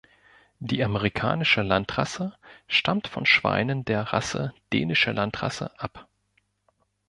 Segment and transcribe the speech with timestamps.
[0.57, 2.35] Die Amerikanische Landrasse
[2.67, 6.07] stammt von Schweinen der Rasse Dänische Landrasse ab.